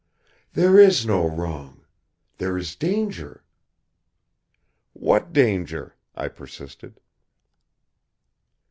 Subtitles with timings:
[0.53, 1.85] "There is no wrong.
[2.39, 3.43] There is danger."
[4.93, 6.99] "What danger?" I persisted.